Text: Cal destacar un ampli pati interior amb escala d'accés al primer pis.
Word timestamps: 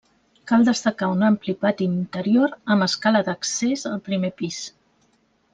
Cal 0.51 0.63
destacar 0.69 1.09
un 1.15 1.19
ampli 1.27 1.55
pati 1.65 1.87
interior 1.97 2.57
amb 2.77 2.87
escala 2.89 3.21
d'accés 3.29 3.87
al 3.91 4.03
primer 4.11 4.37
pis. 4.41 4.63